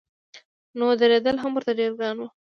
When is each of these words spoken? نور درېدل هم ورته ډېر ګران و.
نور 0.79 0.93
درېدل 1.01 1.35
هم 1.39 1.51
ورته 1.53 1.71
ډېر 1.79 1.91
ګران 1.99 2.17
و. 2.19 2.25